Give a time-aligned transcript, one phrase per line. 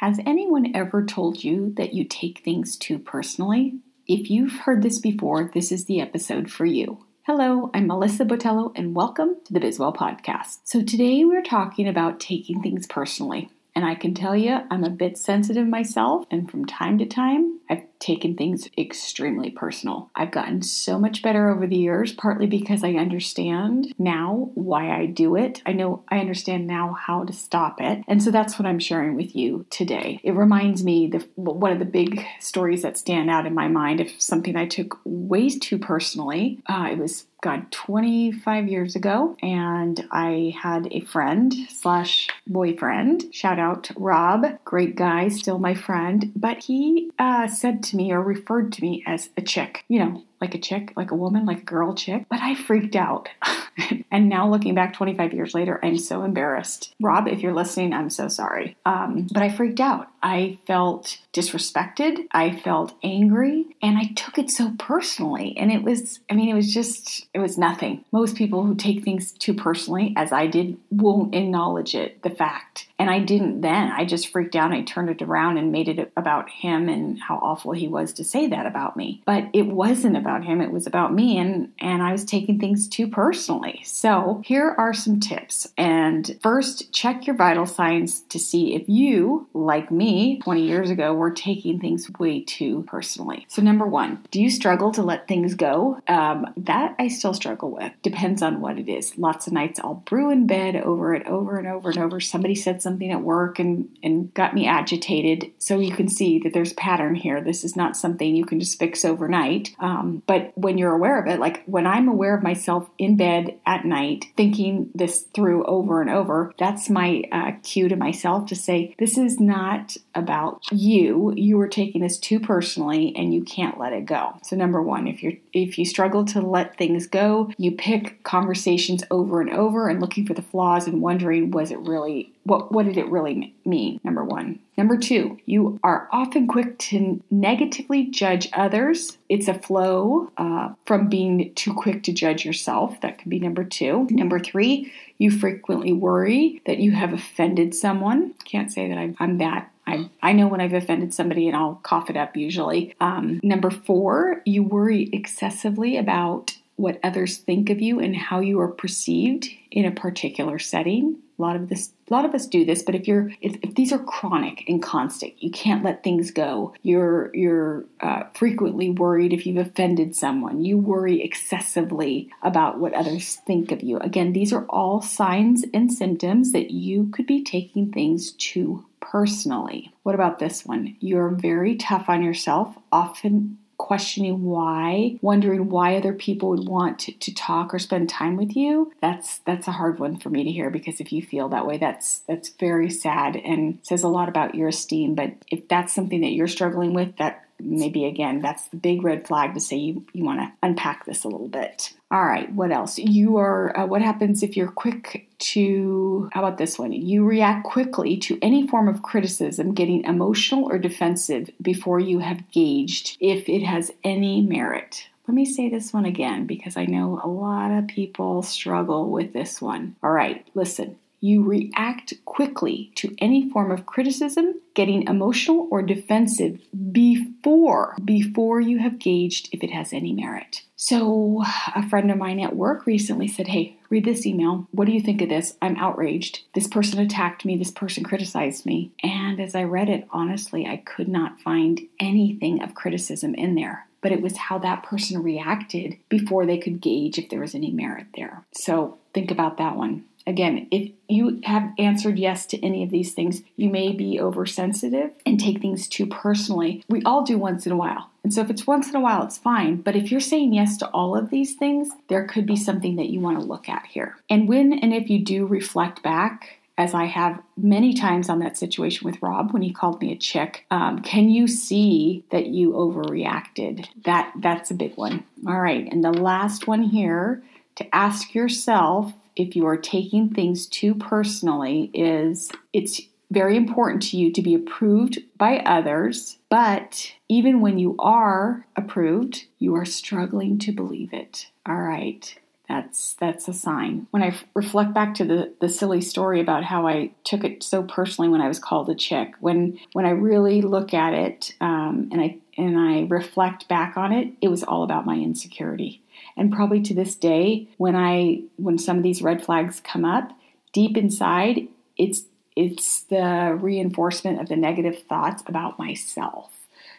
[0.00, 3.80] Has anyone ever told you that you take things too personally?
[4.06, 7.04] If you've heard this before, this is the episode for you.
[7.26, 10.60] Hello, I'm Melissa Botello, and welcome to the Bizwell Podcast.
[10.64, 13.50] So, today we're talking about taking things personally.
[13.74, 17.60] And I can tell you, I'm a bit sensitive myself, and from time to time,
[17.68, 20.10] I've taken things extremely personal.
[20.14, 25.06] I've gotten so much better over the years, partly because I understand now why I
[25.06, 25.62] do it.
[25.66, 28.02] I know I understand now how to stop it.
[28.08, 30.20] And so that's what I'm sharing with you today.
[30.24, 34.00] It reminds me the one of the big stories that stand out in my mind
[34.00, 36.62] of something I took way too personally.
[36.66, 43.34] Uh, it was God, 25 years ago, and I had a friend slash boyfriend.
[43.34, 46.32] Shout out Rob, great guy, still my friend.
[46.36, 49.84] But he uh, said to me or referred to me as a chick.
[49.88, 52.24] You know, like a chick, like a woman, like a girl chick.
[52.28, 53.28] But I freaked out.
[54.10, 56.94] and now looking back 25 years later, I'm so embarrassed.
[57.00, 58.76] Rob, if you're listening, I'm so sorry.
[58.86, 60.08] Um, but I freaked out.
[60.22, 62.26] I felt disrespected.
[62.32, 63.66] I felt angry.
[63.82, 65.54] And I took it so personally.
[65.56, 68.04] And it was, I mean, it was just, it was nothing.
[68.12, 72.88] Most people who take things too personally, as I did, won't acknowledge it, the fact.
[72.98, 73.90] And I didn't then.
[73.90, 74.72] I just freaked out.
[74.72, 78.24] I turned it around and made it about him and how awful he was to
[78.24, 79.22] say that about me.
[79.24, 80.60] But it wasn't about him.
[80.60, 81.38] It was about me.
[81.38, 83.80] And, and I was taking things too personally.
[83.84, 85.72] So here are some tips.
[85.76, 91.12] And first, check your vital signs to see if you, like me 20 years ago,
[91.14, 93.46] were taking things way too personally.
[93.48, 96.00] So, number one, do you struggle to let things go?
[96.08, 97.92] Um, that I still struggle with.
[98.02, 99.16] Depends on what it is.
[99.18, 102.20] Lots of nights I'll brew in bed over it over and over and over.
[102.20, 105.52] Somebody said something at work and, and got me agitated.
[105.58, 107.40] So you can see that there's a pattern here.
[107.40, 109.74] This is not something you can just fix overnight.
[109.78, 113.58] Um, but when you're aware of it, like when I'm aware of myself in bed
[113.66, 118.56] at night, thinking this through over and over, that's my uh, cue to myself to
[118.56, 121.32] say, this is not about you.
[121.36, 124.38] You are taking this too personally and you can't let it go.
[124.42, 129.02] So number one, if you're if you struggle to let things go, you pick conversations
[129.10, 132.86] over and over and looking for the flaws and wondering was it really what what
[132.86, 134.00] did it really mean?
[134.02, 134.58] Number 1.
[134.76, 139.18] Number 2, you are often quick to negatively judge others.
[139.28, 143.00] It's a flow uh, from being too quick to judge yourself.
[143.02, 144.08] That could be number 2.
[144.10, 148.34] Number 3, you frequently worry that you have offended someone.
[148.44, 151.80] Can't say that I'm, I'm that I, I know when I've offended somebody and I'll
[151.82, 152.94] cough it up usually.
[153.00, 158.58] Um, number four, you worry excessively about what others think of you and how you
[158.60, 161.18] are perceived in a particular setting.
[161.40, 163.74] A lot of this, a lot of us do this, but if you're, if, if
[163.74, 166.74] these are chronic and constant, you can't let things go.
[166.82, 170.62] You're, you're uh, frequently worried if you've offended someone.
[170.62, 173.96] You worry excessively about what others think of you.
[174.00, 179.90] Again, these are all signs and symptoms that you could be taking things too personally.
[180.02, 180.96] What about this one?
[181.00, 187.12] You're very tough on yourself, often questioning why, wondering why other people would want to,
[187.12, 188.92] to, talk or spend time with you.
[189.00, 191.78] That's that's a hard one for me to hear because if you feel that way,
[191.78, 195.14] that's that's very sad and says a lot about your esteem.
[195.14, 199.26] But if that's something that you're struggling with, that maybe again that's the big red
[199.26, 201.92] flag to say you, you want to unpack this a little bit.
[202.10, 202.98] All right what else?
[202.98, 206.92] You are uh, what happens if you're quick to how about this one?
[206.92, 212.50] You react quickly to any form of criticism getting emotional or defensive before you have
[212.50, 215.08] gauged if it has any merit.
[215.26, 219.32] Let me say this one again because I know a lot of people struggle with
[219.32, 219.94] this one.
[220.02, 226.60] All right, listen you react quickly to any form of criticism, getting emotional or defensive
[226.92, 230.62] before before you have gauged if it has any merit.
[230.76, 231.44] So,
[231.74, 234.66] a friend of mine at work recently said, "Hey, read this email.
[234.70, 235.56] What do you think of this?
[235.60, 236.40] I'm outraged.
[236.54, 240.78] This person attacked me, this person criticized me." And as I read it, honestly, I
[240.78, 245.98] could not find anything of criticism in there but it was how that person reacted
[246.08, 248.44] before they could gauge if there was any merit there.
[248.52, 250.04] So think about that one.
[250.26, 255.10] Again, if you have answered yes to any of these things, you may be oversensitive
[255.24, 256.84] and take things too personally.
[256.88, 258.10] We all do once in a while.
[258.22, 259.76] And so if it's once in a while, it's fine.
[259.76, 263.08] But if you're saying yes to all of these things, there could be something that
[263.08, 264.16] you want to look at here.
[264.28, 268.56] And when and if you do reflect back, as I have many times on that
[268.56, 270.64] situation with Rob when he called me a chick.
[270.70, 273.86] Um, can you see that you overreacted?
[274.04, 275.24] That that's a big one.
[275.46, 277.42] All right, and the last one here
[277.80, 283.00] to ask yourself if you are taking things too personally is it's
[283.30, 289.46] very important to you to be approved by others, but even when you are approved,
[289.58, 291.46] you are struggling to believe it.
[291.66, 292.36] All right.
[292.68, 294.06] that's that's a sign.
[294.10, 297.82] When I reflect back to the the silly story about how I took it so
[297.82, 302.08] personally when I was called a chick, when when I really look at it um,
[302.12, 306.02] and I and I reflect back on it, it was all about my insecurity.
[306.40, 310.32] And probably to this day, when I when some of these red flags come up,
[310.72, 312.22] deep inside, it's
[312.56, 316.54] it's the reinforcement of the negative thoughts about myself.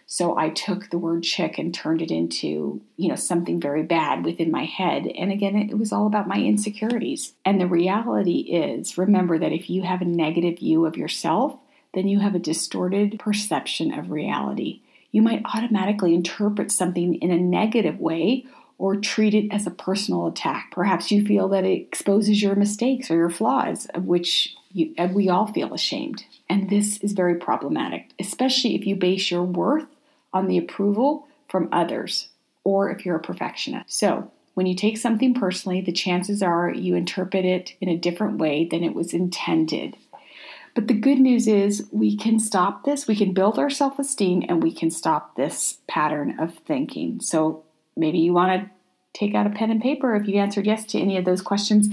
[0.05, 4.25] So I took the word chick and turned it into, you know, something very bad
[4.25, 5.07] within my head.
[5.07, 7.33] And again, it was all about my insecurities.
[7.43, 11.57] And the reality is, remember that if you have a negative view of yourself,
[11.95, 14.81] then you have a distorted perception of reality.
[15.11, 18.45] You might automatically interpret something in a negative way
[18.81, 20.71] or treat it as a personal attack.
[20.71, 25.29] Perhaps you feel that it exposes your mistakes or your flaws, of which you, we
[25.29, 26.25] all feel ashamed.
[26.49, 29.85] And this is very problematic, especially if you base your worth
[30.33, 32.29] on the approval from others
[32.63, 33.93] or if you're a perfectionist.
[33.93, 38.39] So, when you take something personally, the chances are you interpret it in a different
[38.39, 39.95] way than it was intended.
[40.73, 44.43] But the good news is we can stop this, we can build our self esteem,
[44.49, 47.21] and we can stop this pattern of thinking.
[47.21, 47.63] So
[48.01, 48.69] maybe you want to
[49.13, 51.87] take out a pen and paper if you answered yes to any of those questions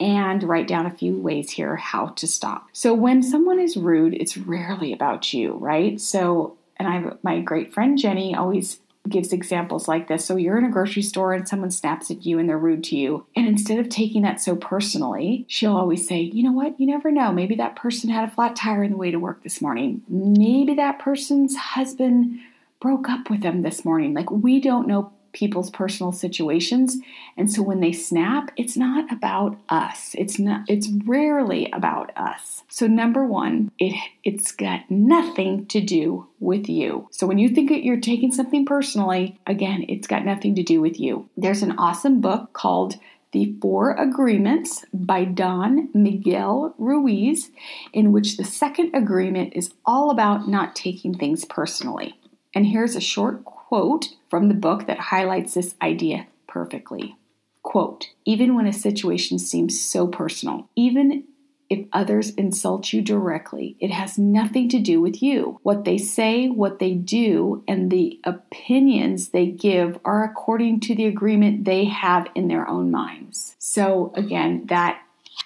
[0.00, 2.66] and write down a few ways here how to stop.
[2.72, 6.00] So when someone is rude, it's rarely about you, right?
[6.00, 10.24] So and I my great friend Jenny always gives examples like this.
[10.24, 12.96] So you're in a grocery store and someone snaps at you and they're rude to
[12.96, 13.26] you.
[13.34, 16.78] And instead of taking that so personally, she'll always say, you know what?
[16.78, 17.32] You never know.
[17.32, 20.02] Maybe that person had a flat tire on the way to work this morning.
[20.08, 22.38] Maybe that person's husband
[22.80, 24.14] broke up with them this morning.
[24.14, 26.98] Like we don't know people's personal situations.
[27.36, 30.14] And so when they snap, it's not about us.
[30.18, 32.62] It's not it's rarely about us.
[32.68, 33.94] So number 1, it
[34.24, 37.08] it's got nothing to do with you.
[37.10, 40.80] So when you think that you're taking something personally, again, it's got nothing to do
[40.80, 41.28] with you.
[41.36, 42.96] There's an awesome book called
[43.32, 47.50] the Four Agreements by Don Miguel Ruiz,
[47.92, 52.14] in which the second agreement is all about not taking things personally.
[52.54, 53.42] And here's a short
[53.72, 57.16] quote from the book that highlights this idea perfectly.
[57.62, 61.24] Quote, even when a situation seems so personal, even
[61.70, 65.58] if others insult you directly, it has nothing to do with you.
[65.62, 71.06] What they say, what they do, and the opinions they give are according to the
[71.06, 73.56] agreement they have in their own minds.
[73.58, 75.00] So, again, that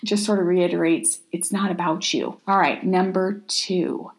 [0.05, 2.41] just sort of reiterates it's not about you.
[2.49, 4.11] All right, number two,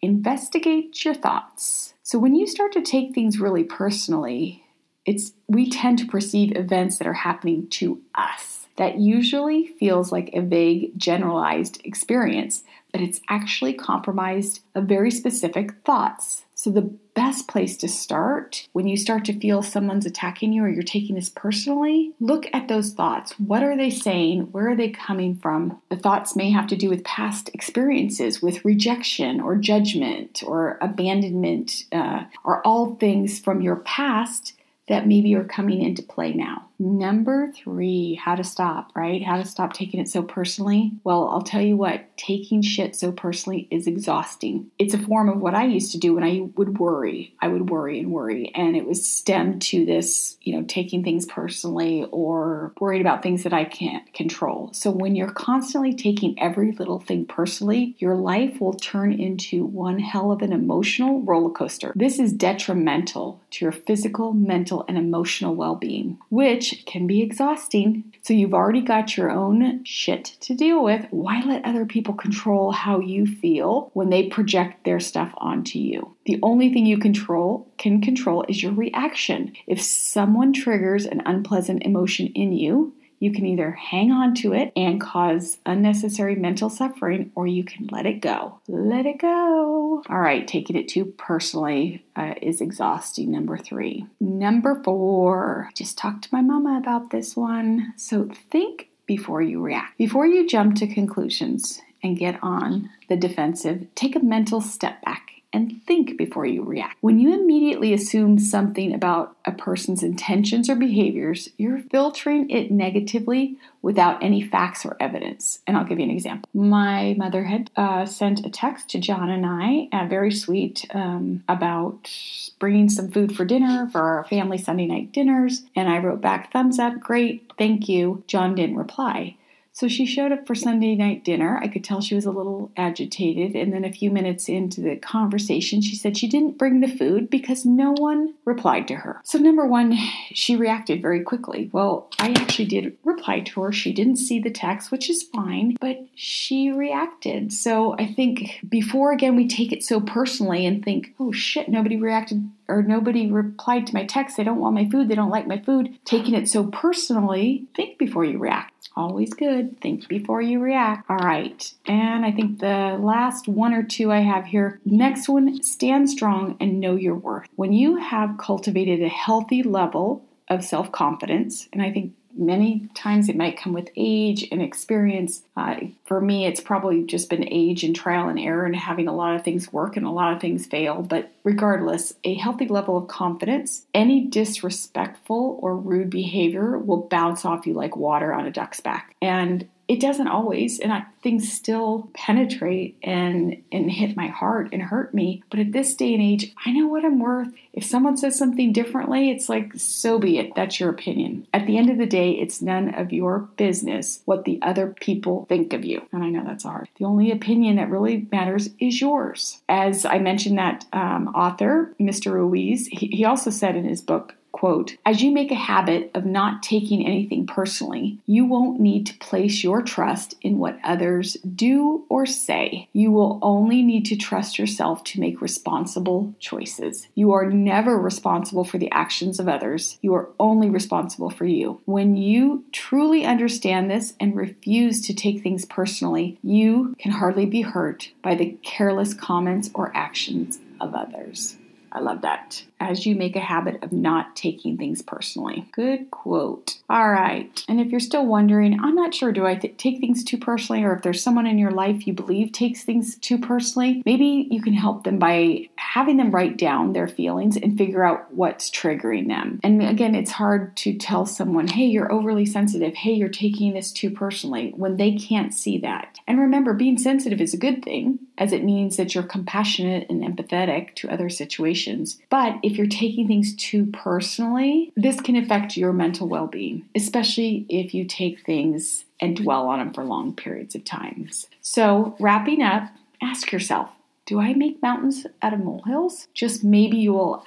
[0.00, 1.91] investigate your thoughts.
[2.02, 4.64] So when you start to take things really personally,
[5.06, 8.66] it's we tend to perceive events that are happening to us.
[8.76, 15.74] That usually feels like a vague, generalized experience, but it's actually compromised of very specific
[15.84, 16.44] thoughts.
[16.62, 20.68] So, the best place to start when you start to feel someone's attacking you or
[20.68, 23.32] you're taking this personally, look at those thoughts.
[23.32, 24.52] What are they saying?
[24.52, 25.82] Where are they coming from?
[25.88, 31.86] The thoughts may have to do with past experiences, with rejection or judgment or abandonment,
[31.90, 34.52] uh, are all things from your past
[34.86, 36.68] that maybe are coming into play now.
[36.82, 39.22] Number three, how to stop, right?
[39.22, 40.90] How to stop taking it so personally.
[41.04, 44.68] Well, I'll tell you what, taking shit so personally is exhausting.
[44.80, 47.36] It's a form of what I used to do when I would worry.
[47.40, 51.24] I would worry and worry, and it was stemmed to this, you know, taking things
[51.24, 54.70] personally or worried about things that I can't control.
[54.72, 60.00] So when you're constantly taking every little thing personally, your life will turn into one
[60.00, 61.92] hell of an emotional roller coaster.
[61.94, 68.12] This is detrimental to your physical, mental, and emotional well being, which can be exhausting.
[68.22, 71.06] So you've already got your own shit to deal with.
[71.10, 76.14] Why let other people control how you feel when they project their stuff onto you?
[76.26, 79.52] The only thing you control can control is your reaction.
[79.66, 84.72] If someone triggers an unpleasant emotion in you, you can either hang on to it
[84.74, 88.58] and cause unnecessary mental suffering, or you can let it go.
[88.66, 90.02] Let it go.
[90.10, 93.30] All right, taking it too personally uh, is exhausting.
[93.30, 94.06] Number three.
[94.18, 97.94] Number four, just talked to my mama about this one.
[97.96, 99.96] So think before you react.
[99.98, 105.31] Before you jump to conclusions and get on the defensive, take a mental step back
[105.52, 106.96] and think before you react.
[107.00, 113.56] When you immediately assume something about a person's intentions or behaviors, you're filtering it negatively
[113.82, 115.60] without any facts or evidence.
[115.66, 116.48] And I'll give you an example.
[116.54, 121.42] My mother had uh, sent a text to John and I, uh, very sweet, um,
[121.48, 122.10] about
[122.58, 125.62] bringing some food for dinner for our family Sunday night dinners.
[125.74, 128.22] And I wrote back, thumbs up, great, thank you.
[128.26, 129.36] John didn't reply.
[129.72, 131.58] So she showed up for Sunday night dinner.
[131.62, 133.56] I could tell she was a little agitated.
[133.56, 137.30] And then a few minutes into the conversation, she said she didn't bring the food
[137.30, 139.20] because no one replied to her.
[139.24, 139.96] So, number one,
[140.32, 141.70] she reacted very quickly.
[141.72, 143.72] Well, I actually did reply to her.
[143.72, 147.52] She didn't see the text, which is fine, but she reacted.
[147.52, 151.96] So, I think before again we take it so personally and think, oh shit, nobody
[151.96, 154.36] reacted or nobody replied to my text.
[154.36, 155.08] They don't want my food.
[155.08, 155.98] They don't like my food.
[156.04, 158.71] Taking it so personally, think before you react.
[158.94, 159.80] Always good.
[159.80, 161.08] Think before you react.
[161.08, 161.72] All right.
[161.86, 164.80] And I think the last one or two I have here.
[164.84, 167.48] Next one stand strong and know your worth.
[167.56, 173.28] When you have cultivated a healthy level of self confidence, and I think many times
[173.28, 175.42] it might come with age and experience.
[175.56, 179.14] Uh, for me, it's probably just been age and trial and error and having a
[179.14, 181.02] lot of things work and a lot of things fail.
[181.02, 187.66] But regardless, a healthy level of confidence, any disrespectful or rude behavior will bounce off
[187.66, 189.14] you like water on a duck's back.
[189.20, 194.80] And it doesn't always and I, things still penetrate and and hit my heart and
[194.80, 195.42] hurt me.
[195.50, 197.48] But at this day and age i know what i'm worth.
[197.74, 200.54] If someone says something differently it's like so be it.
[200.54, 201.46] That's your opinion.
[201.52, 205.44] At the end of the day it's none of your business what the other people
[205.46, 206.00] think of you.
[206.10, 206.88] And i know that's hard.
[206.96, 209.60] The only opinion that really matters is yours.
[209.68, 214.36] As i mentioned that um, author mr ruiz he, he also said in his book
[214.52, 219.18] Quote, as you make a habit of not taking anything personally, you won't need to
[219.18, 222.88] place your trust in what others do or say.
[222.92, 227.08] You will only need to trust yourself to make responsible choices.
[227.14, 231.80] You are never responsible for the actions of others, you are only responsible for you.
[231.86, 237.62] When you truly understand this and refuse to take things personally, you can hardly be
[237.62, 241.56] hurt by the careless comments or actions of others.
[241.92, 242.64] I love that.
[242.82, 245.66] As you make a habit of not taking things personally.
[245.72, 246.78] Good quote.
[246.90, 247.64] All right.
[247.68, 250.82] And if you're still wondering, I'm not sure, do I th- take things too personally?
[250.82, 254.60] Or if there's someone in your life you believe takes things too personally, maybe you
[254.60, 259.28] can help them by having them write down their feelings and figure out what's triggering
[259.28, 259.60] them.
[259.62, 262.94] And again, it's hard to tell someone, hey, you're overly sensitive.
[262.94, 266.18] Hey, you're taking this too personally when they can't see that.
[266.26, 270.22] And remember, being sensitive is a good thing as it means that you're compassionate and
[270.22, 272.20] empathetic to other situations.
[272.30, 277.66] But if you're taking things too personally, this can affect your mental well being, especially
[277.68, 281.46] if you take things and dwell on them for long periods of times.
[281.60, 282.88] So, wrapping up,
[283.22, 283.90] ask yourself
[284.24, 286.28] do I make mountains out of molehills?
[286.32, 287.42] Just maybe you will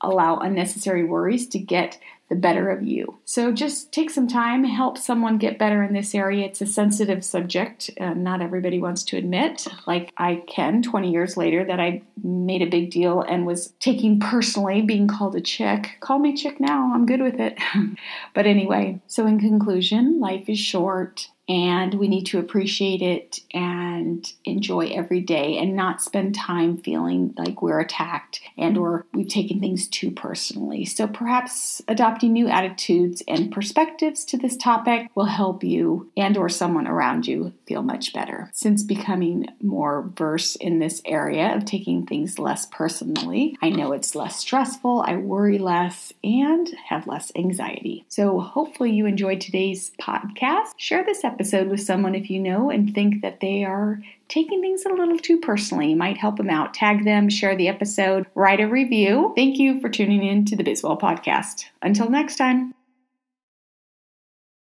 [0.00, 1.98] allow unnecessary worries to get
[2.28, 3.18] the better of you.
[3.24, 6.46] So just take some time, help someone get better in this area.
[6.46, 11.36] It's a sensitive subject, and not everybody wants to admit, like I can 20 years
[11.36, 15.98] later, that I made a big deal and was taking personally being called a chick.
[16.00, 17.58] Call me chick now, I'm good with it.
[18.34, 24.32] but anyway, so in conclusion, life is short and we need to appreciate it and
[24.44, 29.60] enjoy every day and not spend time feeling like we're attacked and or we've taken
[29.60, 30.84] things too personally.
[30.84, 36.48] So perhaps adopting new attitudes and perspectives to this topic will help you and or
[36.48, 38.50] someone around you feel much better.
[38.52, 44.14] Since becoming more versed in this area of taking things less personally i know it's
[44.14, 48.04] less stressful i worry less and have less anxiety.
[48.08, 50.72] So hopefully you enjoyed today's podcast.
[50.76, 54.62] Share this episode episode with someone if you know and think that they are taking
[54.62, 55.90] things a little too personally.
[55.90, 56.72] You might help them out.
[56.72, 59.34] Tag them, share the episode, write a review.
[59.36, 61.66] Thank you for tuning in to the Bizwell podcast.
[61.82, 62.75] Until next time.